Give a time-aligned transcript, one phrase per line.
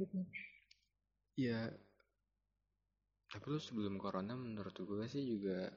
[0.00, 0.16] gitu
[1.36, 1.68] ya
[3.30, 5.70] tapi lu sebelum corona menurut gue sih juga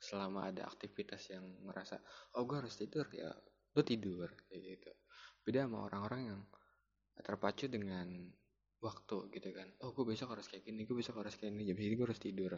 [0.00, 2.00] selama ada aktivitas yang ngerasa
[2.40, 3.28] oh gue harus tidur ya
[3.74, 4.90] lu tidur kayak gitu.
[5.42, 6.40] Beda sama orang-orang yang
[7.20, 8.30] terpacu dengan
[8.78, 9.68] waktu gitu kan.
[9.82, 12.22] Oh gue besok harus kayak gini gue besok harus kayak gini jam segini gue harus
[12.22, 12.52] tidur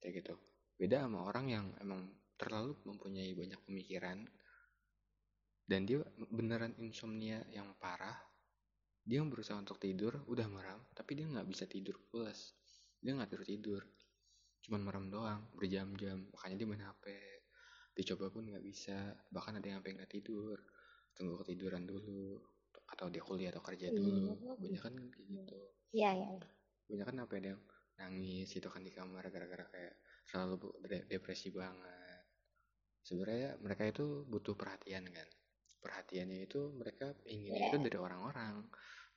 [0.00, 0.34] kayak gitu.
[0.80, 2.08] Beda sama orang yang emang
[2.40, 4.24] terlalu mempunyai banyak pemikiran
[5.68, 6.00] dan dia
[6.32, 8.16] beneran insomnia yang parah
[9.04, 12.54] dia berusaha untuk tidur udah merem tapi dia nggak bisa tidur pulas.
[13.00, 13.82] Dia nggak tidur tidur
[14.60, 17.04] cuman merem doang berjam-jam makanya dia main hp
[17.96, 20.56] dicoba pun nggak bisa bahkan ada yang sampai nggak tidur.
[21.16, 22.38] Tunggu ketiduran dulu
[22.90, 24.30] atau dia kuliah atau kerja Iya, dulu.
[24.36, 24.54] gitu.
[24.60, 25.58] banyak kan kayak gitu.
[25.94, 26.28] Iya iya
[26.90, 27.62] banyak kan apa ada yang
[28.02, 29.94] nangis gitu kan di kamar gara-gara kayak
[30.26, 30.74] selalu
[31.06, 32.24] depresi banget.
[33.06, 35.28] Sebenarnya mereka itu butuh perhatian kan
[35.80, 37.66] perhatiannya itu mereka ingin Iya.
[37.72, 38.64] itu dari orang-orang.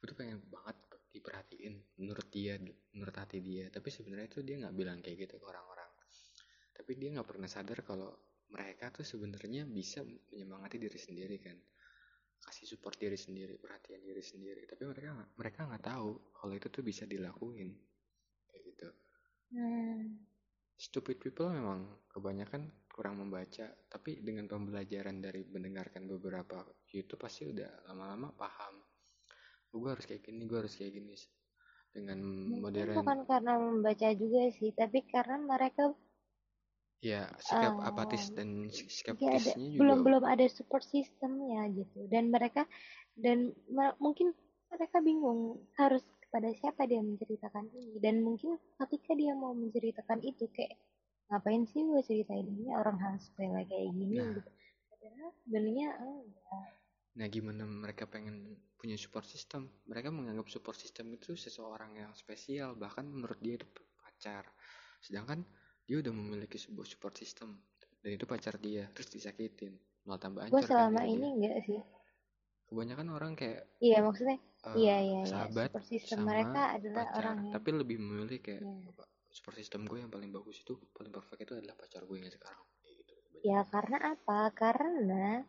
[0.03, 0.77] Itu pengen banget
[1.13, 2.57] diperhatiin menurut dia
[2.91, 3.69] menurut hati dia.
[3.69, 5.91] Tapi sebenarnya itu dia nggak bilang kayak gitu ke orang-orang.
[6.73, 8.09] Tapi dia nggak pernah sadar kalau
[8.49, 11.57] mereka tuh sebenarnya bisa menyemangati diri sendiri kan.
[12.43, 14.67] Kasih support diri sendiri perhatian diri sendiri.
[14.67, 17.71] Tapi mereka mereka nggak tahu kalau itu tuh bisa dilakuin.
[18.49, 18.87] Kayak gitu.
[19.53, 20.25] Hmm.
[20.73, 26.57] stupid people memang kebanyakan kurang membaca tapi dengan pembelajaran dari mendengarkan beberapa
[26.93, 28.75] YouTube pasti udah lama-lama paham.
[29.73, 31.15] Oh, gue harus kayak gini gue harus kayak gini
[31.95, 32.19] dengan
[32.51, 32.95] mungkin modern.
[32.97, 35.83] bukan karena membaca juga sih tapi karena mereka
[37.09, 38.91] ya sikap Eh, apatis dan sik-
[39.27, 41.99] ada skeptisnya juga belum belum ada support sistemnya gitu.
[42.13, 42.63] Dan mereka
[43.17, 43.53] dan
[44.05, 44.27] mungkin
[44.71, 45.39] mereka bingung
[45.79, 47.95] harus kepada siapa dia menceritakan ini.
[48.01, 50.73] Dan mungkin ketika dia mau menceritakan itu kayak
[51.31, 54.31] ngapain sih gue ceritain ini orang hal sepele kayak gini Nah.
[54.35, 54.49] gitu
[54.89, 56.65] padahal sebenarnya enggak
[57.13, 59.69] Nah, gimana mereka pengen punya support system?
[59.85, 63.69] Mereka menganggap support system itu seseorang yang spesial, bahkan menurut dia itu
[64.01, 64.49] pacar.
[64.97, 65.45] Sedangkan
[65.85, 67.61] dia udah memiliki sebuah support system
[68.01, 71.33] dan itu pacar dia, terus disakitin, malah tambah gue hancur kan selama diri ini dia.
[71.37, 71.79] enggak sih
[72.65, 77.05] Kebanyakan orang kayak iya maksudnya eh, iya iya iya sahabat support system sama mereka adalah
[77.05, 78.89] pacar, orang yang tapi lebih memilih kayak Iya.
[79.33, 82.29] "Apa, support system gue yang paling bagus itu paling perfect itu adalah pacar gue yang
[82.29, 82.61] sekarang.
[82.85, 83.13] Gitu.
[83.41, 84.53] Ya karena apa?
[84.53, 85.41] Karena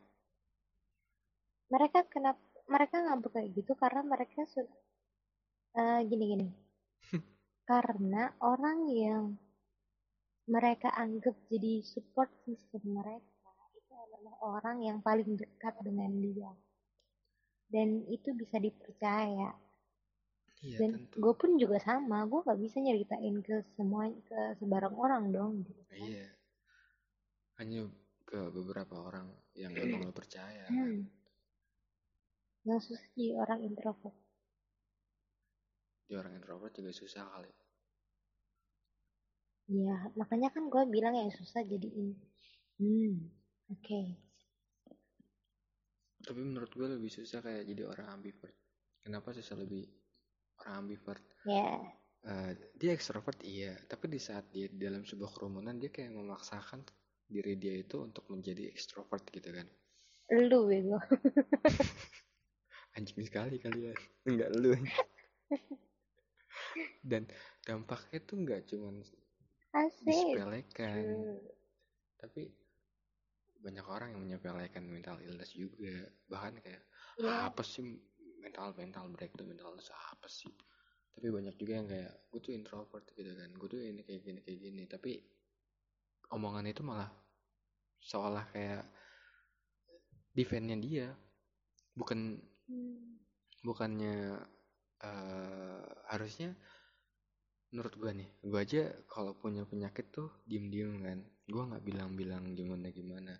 [1.69, 6.49] mereka kenapa mereka ngambek kayak gitu karena mereka sudah gini gini.
[7.69, 9.37] karena orang yang
[10.49, 16.53] mereka anggap jadi support system mereka itu adalah orang yang paling dekat dengan dia
[17.69, 19.57] dan itu bisa dipercaya
[20.65, 25.25] Iya, dan gue pun juga sama gue nggak bisa nyeritain ke semua ke sebarang orang
[25.29, 26.09] dong gitu kan.
[26.09, 26.29] Iya.
[27.61, 27.81] Hanya
[28.25, 30.65] ke beberapa orang yang memang lo percaya.
[30.65, 30.73] kan.
[30.73, 31.05] Hmm.
[32.65, 34.17] yang susah jadi orang introvert
[36.09, 37.53] Dia orang introvert juga susah kali.
[39.69, 42.17] Ya, makanya kan gue bilang yang susah jadi ini.
[42.81, 43.33] Hmm,
[43.73, 44.01] oke.
[46.25, 48.57] Tapi menurut gue lebih susah kayak jadi orang ambivert.
[49.01, 50.04] Kenapa susah lebih
[50.61, 51.25] orang ambivert?
[51.45, 51.95] Ya,
[52.33, 56.81] Eh, dia ekstrovert iya, tapi di saat dia dalam sebuah kerumunan dia kayak memaksakan
[57.33, 59.67] diri dia itu untuk menjadi ekstrovert gitu kan.
[60.49, 60.99] lu bego.
[62.97, 63.97] Anjing sekali kalian.
[64.29, 64.73] Enggak lu.
[67.11, 67.23] Dan
[67.67, 68.97] dampaknya tuh nggak cuman
[69.73, 70.05] Asik.
[70.07, 71.39] disepelekan, Hmm.
[72.21, 72.43] tapi
[73.65, 75.95] banyak orang yang menyepelekan mental illness juga.
[76.31, 76.83] Bahkan kayak
[77.19, 77.83] Ya, apa sih
[78.45, 80.53] mental mental breakdown mental apa sih.
[81.15, 83.51] Tapi banyak juga yang kayak gue tuh introvert gitu kan.
[83.57, 84.83] Gue tuh ini kayak gini kayak gini.
[84.85, 85.13] Tapi
[86.37, 87.09] omongan itu malah
[88.05, 88.85] seolah kayak
[90.37, 91.09] defendnya dia
[91.95, 92.37] bukan
[92.69, 93.23] hmm,
[93.65, 94.37] bukannya
[95.01, 96.53] eh, harusnya
[97.71, 101.19] menurut gue nih gue aja kalau punya penyakit tuh diem diem kan.
[101.49, 103.35] Gue nggak bilang bilang gimana gimana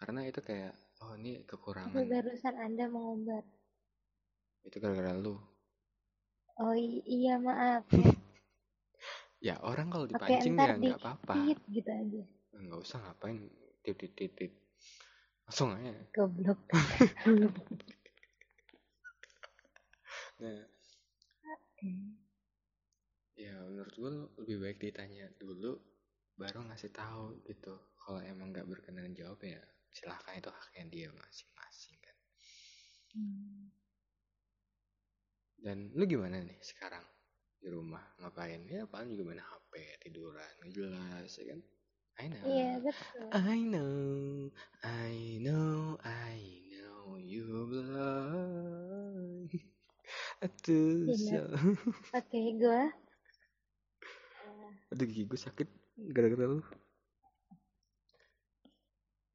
[0.00, 0.72] karena itu kayak
[1.04, 1.92] oh ini kekurangan.
[1.92, 3.44] Barusan anda mengumbar.
[4.66, 5.36] Itu gara-gara lu
[6.60, 6.76] Oh
[7.08, 7.88] iya maaf.
[7.88, 8.04] ya.
[9.40, 11.34] Ya orang kalau Oke, dipancing ntar ya nggak apa-apa.
[11.72, 12.22] Gitu aja.
[12.52, 13.48] Nggak usah ngapain
[13.80, 14.52] tit tit tit tit.
[15.48, 15.96] Langsung aja.
[16.12, 16.60] Goblok.
[20.40, 20.56] Nah,
[23.36, 25.76] ya menurut gue lebih baik ditanya dulu
[26.40, 27.76] baru ngasih tahu gitu.
[28.00, 29.60] Kalau emang nggak berkenan jawab ya
[29.92, 32.16] silahkan itu haknya dia masing-masing kan.
[33.12, 33.79] Hmm.
[35.60, 37.04] Dan lu gimana nih sekarang
[37.60, 38.64] di rumah ngapain?
[38.64, 39.72] Ya paling juga main HP,
[40.08, 41.60] tiduran, nggak jelas ya kan?
[42.20, 42.44] I know.
[42.48, 43.28] Iya betul.
[43.32, 43.96] I know,
[44.84, 46.36] I know, I
[46.72, 49.52] know you blind.
[50.40, 51.48] Aduh, sial.
[52.16, 52.82] Oke, gue
[54.90, 55.68] Aduh gigi gue sakit
[56.16, 56.64] gara-gara lu.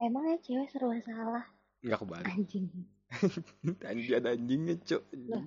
[0.04, 1.46] emang ya cewek serba salah
[1.86, 2.34] Enggak kebalik.
[2.34, 2.68] anjing.
[3.90, 5.04] Anjing ada anjingnya, Cok.
[5.32, 5.46] Oh,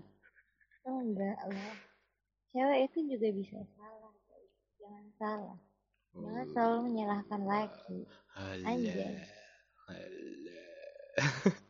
[0.91, 1.75] enggak lah.
[2.49, 4.13] Cewek itu juga bisa salah.
[4.25, 4.53] guys.
[4.79, 5.59] Jangan salah.
[6.11, 6.51] Jangan Oh.
[6.51, 7.99] selalu menyalahkan laki.
[8.33, 8.75] Alah.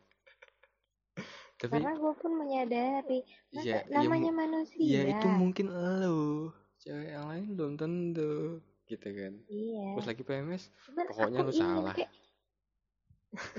[1.59, 3.19] Tapi Karena gue pun menyadari.
[3.51, 4.79] Ya, ya, namanya mu- manusia.
[4.79, 6.55] ya itu mungkin lo.
[6.79, 8.63] Cewek yang lain belum tentu.
[8.85, 9.33] Gitu kan.
[9.45, 9.85] Iya.
[9.93, 11.93] Pas lagi PMS, Cuman pokoknya lu salah.
[11.93, 12.15] kayak-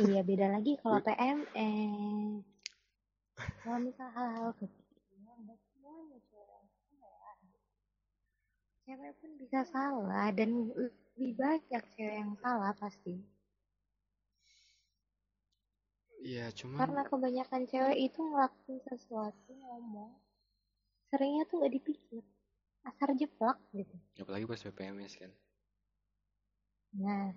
[0.00, 2.42] iya beda lagi kalau PMS.
[3.60, 4.90] Kalau misal hal-hal kecil,
[5.38, 6.60] nggak semuanya cewek
[6.90, 7.36] salah.
[8.90, 13.22] Cewek pun bisa salah dan lebih banyak cewek yang salah pasti.
[16.26, 20.10] ya cuman Karena kebanyakan cewek itu ngelakuin sesuatu ngomong,
[21.06, 22.18] seringnya tuh nggak dipikir,
[22.82, 23.94] asar jeplak gitu.
[24.18, 25.30] apalagi pas PMS kan.
[26.98, 27.30] Nah,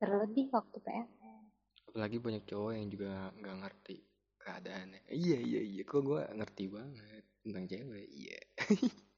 [0.00, 1.44] terlebih waktu PMS.
[1.92, 3.96] Apalagi banyak cowok yang juga nggak ngerti
[4.40, 5.12] keadaannya.
[5.12, 8.08] Iya iya iya, kok gue ngerti banget tentang cewek.
[8.08, 8.40] Iya.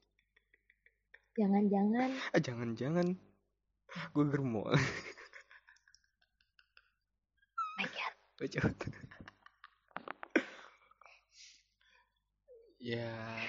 [1.33, 3.07] Jangan-jangan Ah jangan-jangan
[4.13, 4.73] gue germol.
[7.77, 8.75] my God,
[12.83, 13.39] ya,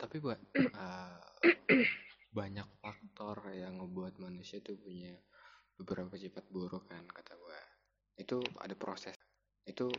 [0.00, 1.20] tapi buat uh,
[2.32, 5.12] banyak faktor yang ngebuat manusia tuh punya
[5.76, 7.60] beberapa sifat buruk kan kata gua.
[8.16, 9.14] Itu ada proses.
[9.68, 9.92] Itu